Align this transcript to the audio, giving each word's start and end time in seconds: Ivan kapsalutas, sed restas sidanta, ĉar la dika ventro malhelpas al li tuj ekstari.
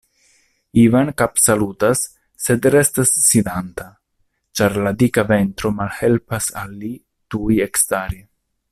Ivan 0.83 1.09
kapsalutas, 1.21 2.01
sed 2.45 2.65
restas 2.77 3.13
sidanta, 3.27 3.87
ĉar 4.61 4.81
la 4.87 4.97
dika 5.05 5.27
ventro 5.35 5.75
malhelpas 5.83 6.53
al 6.63 6.77
li 6.83 6.95
tuj 7.35 7.65
ekstari. 7.71 8.23